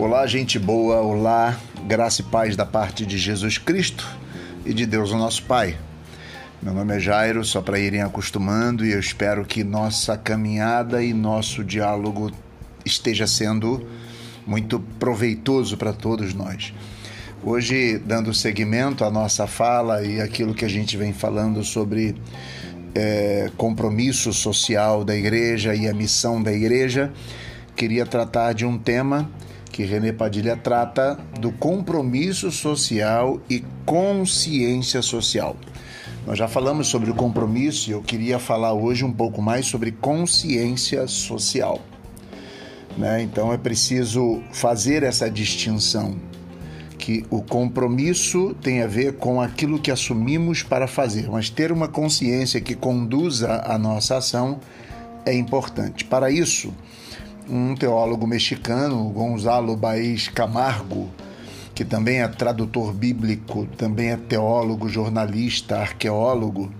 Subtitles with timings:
[0.00, 4.08] Olá, gente boa, olá, graça e paz da parte de Jesus Cristo
[4.64, 5.76] e de Deus, o nosso Pai.
[6.62, 11.12] Meu nome é Jairo, só para irem acostumando, e eu espero que nossa caminhada e
[11.12, 12.32] nosso diálogo
[12.82, 13.86] esteja sendo
[14.46, 16.72] muito proveitoso para todos nós.
[17.44, 22.16] Hoje, dando seguimento à nossa fala e aquilo que a gente vem falando sobre
[22.94, 27.12] é, compromisso social da igreja e a missão da igreja,
[27.76, 29.30] queria tratar de um tema
[29.70, 35.56] que René Padilha trata do compromisso social e consciência social.
[36.26, 39.90] Nós já falamos sobre o compromisso e eu queria falar hoje um pouco mais sobre
[39.92, 41.80] consciência social.
[42.98, 43.22] Né?
[43.22, 46.16] Então é preciso fazer essa distinção
[46.98, 51.88] que o compromisso tem a ver com aquilo que assumimos para fazer, mas ter uma
[51.88, 54.60] consciência que conduza a nossa ação
[55.24, 56.04] é importante.
[56.04, 56.72] Para isso,
[57.50, 61.08] um teólogo mexicano, Gonzalo Baez Camargo,
[61.74, 66.70] que também é tradutor bíblico, também é teólogo, jornalista, arqueólogo,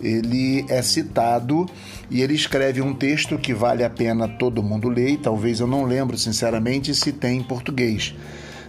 [0.00, 1.66] ele é citado
[2.10, 5.66] e ele escreve um texto que vale a pena todo mundo ler, e talvez eu
[5.66, 8.14] não lembro sinceramente se tem em português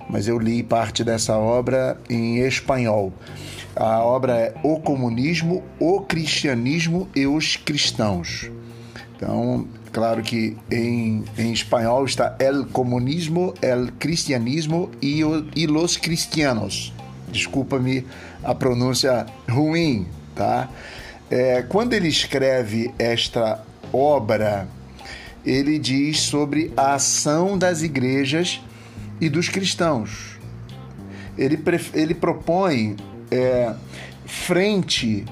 [0.09, 3.13] mas eu li parte dessa obra em espanhol.
[3.75, 8.49] A obra é O Comunismo, o Cristianismo e os Cristãos.
[9.15, 16.93] Então, claro que em, em espanhol está El Comunismo, El Cristianismo e, o, los Cristianos.
[17.31, 18.05] Desculpa-me
[18.43, 20.69] a pronúncia ruim, tá?
[21.29, 24.67] É, quando ele escreve esta obra,
[25.45, 28.61] ele diz sobre a ação das igrejas
[29.21, 30.39] e dos cristãos.
[31.37, 31.59] Ele,
[31.93, 32.95] ele propõe,
[33.31, 33.73] é,
[34.25, 35.25] frente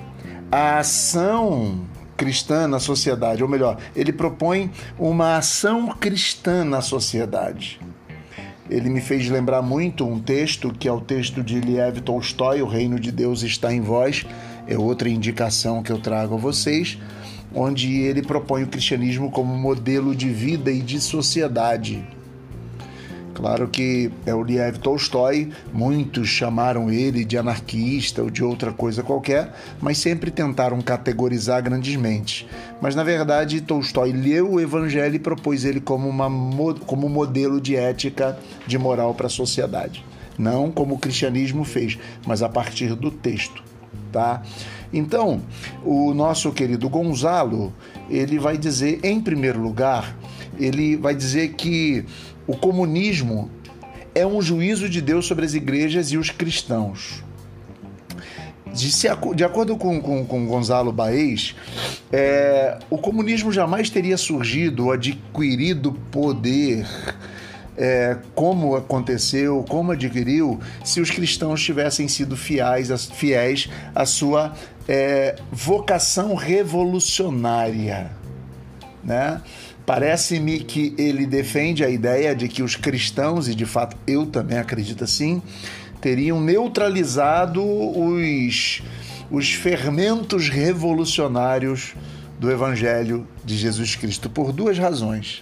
[0.52, 1.82] à ação
[2.18, 7.80] cristã na sociedade, ou melhor, ele propõe uma ação cristã na sociedade.
[8.70, 12.68] Ele me fez lembrar muito um texto que é o texto de Liev Tolstói, O
[12.68, 14.26] Reino de Deus está em vós,
[14.68, 16.98] é outra indicação que eu trago a vocês,
[17.56, 22.17] onde ele propõe o cristianismo como modelo de vida e de sociedade.
[23.38, 29.04] Claro que é o Liev Tolstói, muitos chamaram ele de anarquista ou de outra coisa
[29.04, 32.48] qualquer, mas sempre tentaram categorizar grandemente.
[32.82, 36.28] Mas na verdade, Tolstói leu o Evangelho e propôs ele como, uma,
[36.88, 40.04] como modelo de ética, de moral para a sociedade.
[40.36, 43.64] Não como o cristianismo fez, mas a partir do texto.
[44.12, 44.42] Tá?
[44.92, 45.42] Então,
[45.86, 47.72] o nosso querido Gonzalo,
[48.10, 50.16] ele vai dizer, em primeiro lugar,
[50.60, 52.06] ele vai dizer que
[52.46, 53.50] o comunismo
[54.14, 57.24] é um juízo de Deus sobre as igrejas e os cristãos.
[58.74, 61.56] De, se, de acordo com, com, com Gonzalo Baez,
[62.12, 66.86] é, o comunismo jamais teria surgido ou adquirido poder
[67.78, 74.54] é, como aconteceu, como adquiriu, se os cristãos tivessem sido fiéis, fiéis à sua
[74.88, 78.10] é, vocação revolucionária.
[79.04, 79.40] Né?
[79.88, 84.58] Parece-me que ele defende a ideia de que os cristãos, e de fato eu também
[84.58, 85.42] acredito assim,
[86.02, 88.82] teriam neutralizado os,
[89.32, 91.96] os fermentos revolucionários
[92.38, 95.42] do Evangelho de Jesus Cristo por duas razões.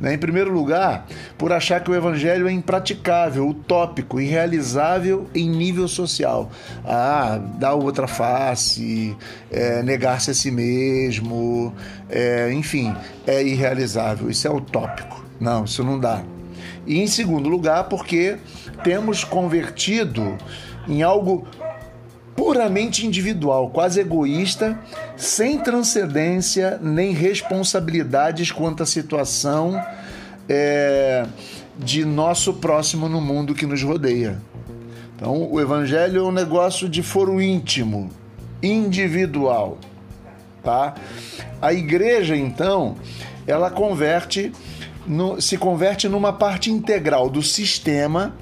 [0.00, 0.14] Né?
[0.14, 1.06] Em primeiro lugar,
[1.38, 6.50] por achar que o evangelho é impraticável, utópico, irrealizável em nível social.
[6.84, 9.16] Ah, dar outra face,
[9.50, 11.72] é, negar-se a si mesmo,
[12.08, 12.94] é, enfim,
[13.26, 14.30] é irrealizável.
[14.30, 15.24] Isso é utópico.
[15.40, 16.22] Não, isso não dá.
[16.86, 18.36] E em segundo lugar, porque
[18.82, 20.36] temos convertido
[20.86, 21.46] em algo
[22.36, 24.78] puramente individual, quase egoísta,
[25.24, 29.82] sem transcendência nem responsabilidades quanto à situação
[30.48, 31.26] é,
[31.78, 34.38] de nosso próximo no mundo que nos rodeia.
[35.16, 38.10] Então, o evangelho é um negócio de foro íntimo,
[38.62, 39.78] individual,
[40.62, 40.94] tá?
[41.60, 42.96] A igreja, então,
[43.46, 44.52] ela converte,
[45.06, 48.34] no, se converte numa parte integral do sistema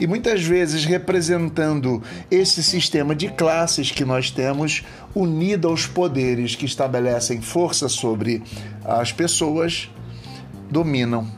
[0.00, 4.84] e muitas vezes representando esse sistema de classes que nós temos
[5.14, 8.42] unido aos poderes que estabelecem força sobre
[8.84, 9.90] as pessoas,
[10.70, 11.30] dominam.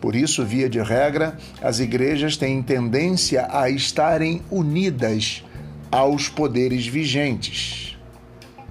[0.00, 5.44] Por isso, via de regra, as igrejas têm tendência a estarem unidas
[5.90, 7.96] aos poderes vigentes,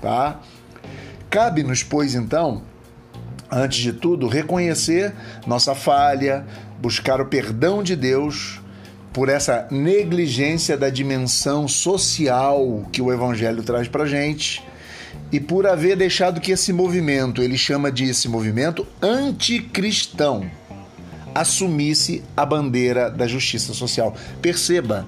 [0.01, 0.41] tá?
[1.29, 2.63] Cabe-nos, pois, então,
[3.49, 5.13] antes de tudo, reconhecer
[5.45, 6.45] nossa falha,
[6.81, 8.60] buscar o perdão de Deus
[9.13, 14.63] por essa negligência da dimensão social que o evangelho traz para gente
[15.31, 20.49] e por haver deixado que esse movimento, ele chama de esse movimento anticristão.
[21.33, 24.13] assumisse a bandeira da justiça social.
[24.41, 25.07] Perceba,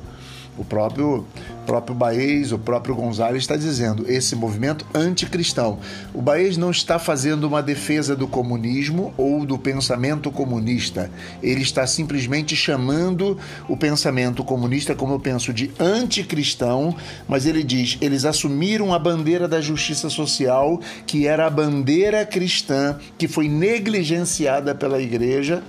[0.58, 1.26] o próprio
[1.66, 5.80] próprio Baez, o próprio Gonzalez está dizendo esse movimento anticristão.
[6.14, 11.10] O Baez não está fazendo uma defesa do comunismo ou do pensamento comunista.
[11.42, 16.96] Ele está simplesmente chamando o pensamento comunista, como eu penso, de anticristão,
[17.28, 22.98] mas ele diz: eles assumiram a bandeira da justiça social, que era a bandeira cristã,
[23.18, 25.64] que foi negligenciada pela igreja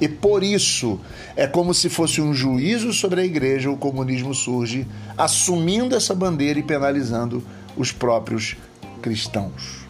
[0.00, 1.00] e por isso
[1.34, 6.58] é como se fosse um juízo sobre a igreja, o comunismo surge assumindo essa bandeira
[6.58, 7.42] e penalizando
[7.76, 8.56] os próprios
[9.00, 9.86] cristãos.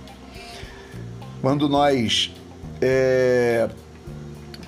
[1.41, 2.33] Quando nós
[2.81, 3.69] é,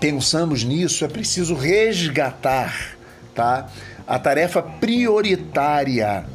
[0.01, 2.97] pensamos nisso, é preciso resgatar
[3.35, 3.69] tá?
[4.07, 6.27] a tarefa prioritária.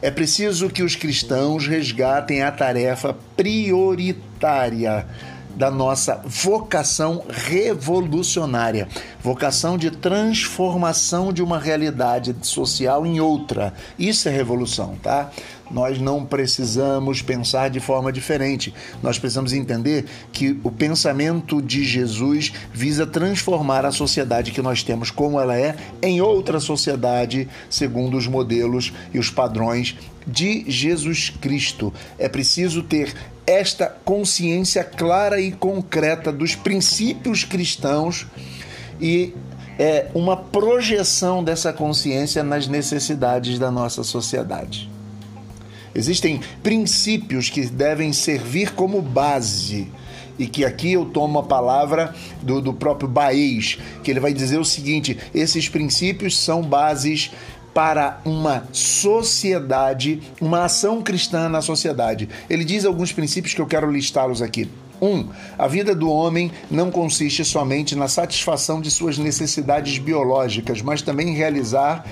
[0.00, 5.06] É preciso que os cristãos resgatem a tarefa prioritária
[5.56, 8.86] da nossa vocação revolucionária,
[9.20, 13.72] vocação de transformação de uma realidade social em outra.
[13.98, 15.30] Isso é revolução, tá?
[15.70, 18.72] Nós não precisamos pensar de forma diferente.
[19.02, 25.10] Nós precisamos entender que o pensamento de Jesus visa transformar a sociedade que nós temos
[25.10, 29.96] como ela é em outra sociedade, segundo os modelos e os padrões
[30.26, 31.92] de Jesus Cristo.
[32.18, 33.14] É preciso ter
[33.46, 38.26] esta consciência clara e concreta dos princípios cristãos
[39.00, 39.32] e
[39.78, 44.95] é uma projeção dessa consciência nas necessidades da nossa sociedade.
[45.96, 49.88] Existem princípios que devem servir como base
[50.38, 54.58] e que aqui eu tomo a palavra do, do próprio Baez, que ele vai dizer
[54.58, 57.30] o seguinte: esses princípios são bases
[57.72, 62.28] para uma sociedade, uma ação cristã na sociedade.
[62.48, 64.68] Ele diz alguns princípios que eu quero listá-los aqui.
[65.00, 65.06] 1.
[65.06, 65.28] Um,
[65.58, 71.30] a vida do homem não consiste somente na satisfação de suas necessidades biológicas, mas também
[71.30, 72.06] em realizar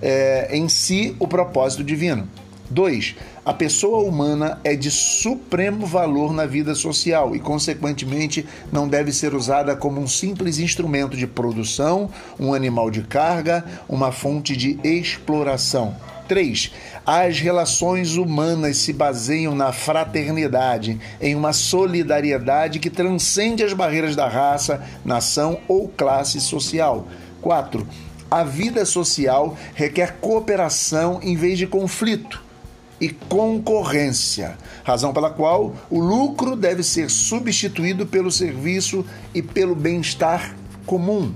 [0.00, 2.28] é, em si o propósito divino.
[2.70, 3.16] 2.
[3.44, 9.34] A pessoa humana é de supremo valor na vida social e, consequentemente, não deve ser
[9.34, 12.08] usada como um simples instrumento de produção,
[12.38, 15.96] um animal de carga, uma fonte de exploração.
[16.28, 16.70] 3.
[17.04, 24.28] As relações humanas se baseiam na fraternidade, em uma solidariedade que transcende as barreiras da
[24.28, 27.08] raça, nação ou classe social.
[27.42, 27.84] 4.
[28.30, 32.49] A vida social requer cooperação em vez de conflito
[33.00, 39.04] e concorrência, razão pela qual o lucro deve ser substituído pelo serviço
[39.34, 40.54] e pelo bem-estar
[40.84, 41.32] comum.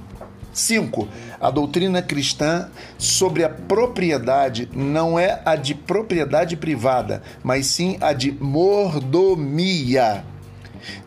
[0.52, 1.08] 5.
[1.40, 8.12] A doutrina cristã sobre a propriedade não é a de propriedade privada, mas sim a
[8.12, 10.24] de mordomia,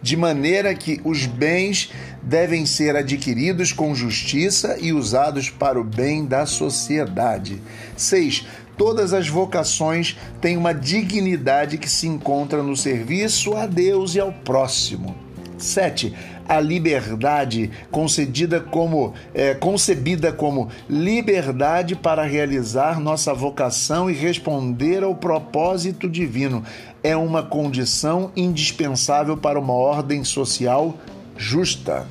[0.02, 6.26] de maneira que os bens devem ser adquiridos com justiça e usados para o bem
[6.26, 7.62] da sociedade.
[7.96, 8.46] 6.
[8.78, 14.32] Todas as vocações têm uma dignidade que se encontra no serviço a Deus e ao
[14.32, 15.16] próximo.
[15.58, 16.14] 7.
[16.48, 25.16] A liberdade concedida como é, concebida como liberdade para realizar nossa vocação e responder ao
[25.16, 26.64] propósito divino
[27.04, 30.96] é uma condição indispensável para uma ordem social
[31.36, 32.08] justa.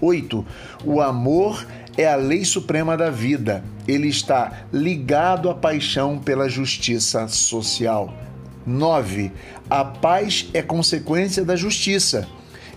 [0.00, 0.44] 8.
[0.84, 1.66] O amor
[2.00, 3.62] é a lei suprema da vida.
[3.86, 8.14] Ele está ligado à paixão pela justiça social.
[8.66, 9.30] 9.
[9.68, 12.26] A paz é consequência da justiça.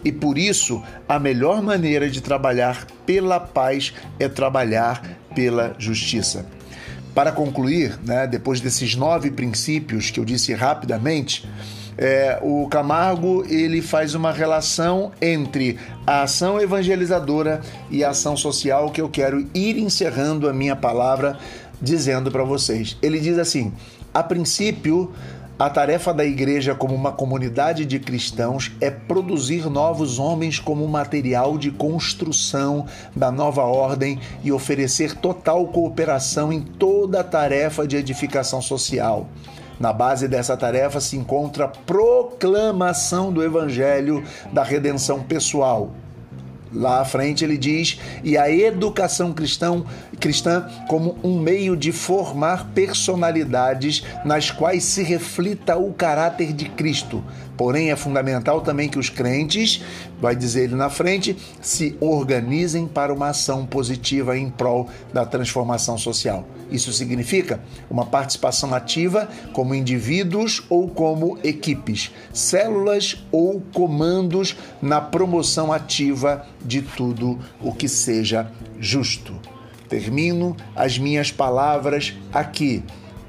[0.04, 5.02] E por isso, a melhor maneira de trabalhar pela paz é trabalhar
[5.34, 6.46] pela justiça.
[7.16, 11.48] Para concluir, né, depois desses nove princípios que eu disse rapidamente,
[11.98, 18.90] é, o Camargo ele faz uma relação entre a ação evangelizadora e a ação social
[18.90, 21.38] que eu quero ir encerrando a minha palavra
[21.82, 22.98] dizendo para vocês.
[23.02, 23.72] Ele diz assim:
[24.14, 25.12] a princípio,
[25.58, 31.58] a tarefa da igreja como uma comunidade de cristãos é produzir novos homens como material
[31.58, 32.86] de construção
[33.16, 39.30] da nova ordem e oferecer total cooperação em toda a tarefa de edificação social.
[39.80, 45.92] Na base dessa tarefa se encontra a proclamação do evangelho da redenção pessoal.
[46.74, 49.86] Lá à frente ele diz: e a educação cristão,
[50.20, 57.24] cristã como um meio de formar personalidades nas quais se reflita o caráter de Cristo.
[57.56, 59.82] Porém, é fundamental também que os crentes,
[60.20, 65.98] vai dizer ele na frente, se organizem para uma ação positiva em prol da transformação
[65.98, 66.48] social.
[66.72, 75.72] Isso significa uma participação ativa como indivíduos ou como equipes, células ou comandos na promoção
[75.72, 79.40] ativa de tudo o que seja justo.
[79.88, 82.84] Termino as minhas palavras aqui,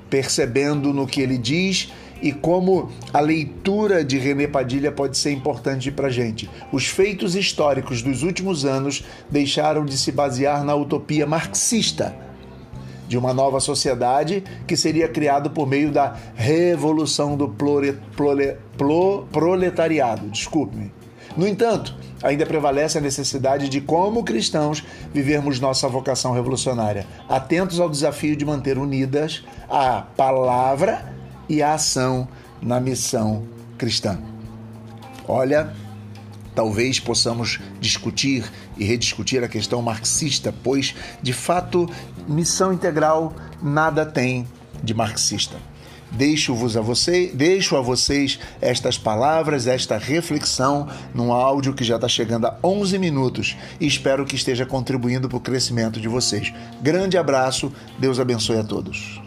[0.08, 5.90] percebendo no que ele diz e como a leitura de René Padilha pode ser importante
[5.90, 6.48] para a gente.
[6.72, 12.14] Os feitos históricos dos últimos anos deixaram de se basear na utopia marxista
[13.06, 18.56] de uma nova sociedade que seria criado por meio da revolução do plore, plore,
[19.30, 20.28] proletariado.
[20.28, 20.90] Desculpe-me.
[21.36, 27.90] No entanto, ainda prevalece a necessidade de, como cristãos, vivermos nossa vocação revolucionária, atentos ao
[27.90, 31.13] desafio de manter unidas a palavra
[31.48, 32.28] e a ação
[32.60, 33.44] na missão
[33.76, 34.18] cristã.
[35.26, 35.72] Olha,
[36.54, 41.88] talvez possamos discutir e rediscutir a questão marxista, pois, de fato,
[42.28, 44.46] missão integral nada tem
[44.82, 45.56] de marxista.
[46.12, 52.06] Deixo-vos a vocês, deixo a vocês estas palavras, esta reflexão num áudio que já está
[52.06, 56.52] chegando a 11 minutos e espero que esteja contribuindo para o crescimento de vocês.
[56.80, 59.23] Grande abraço, Deus abençoe a todos.